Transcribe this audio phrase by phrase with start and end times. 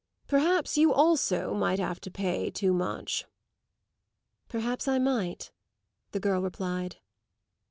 [0.27, 3.25] Perhaps you also might have to pay too much."
[4.49, 5.51] "Perhaps I might,"
[6.11, 6.95] the girl replied.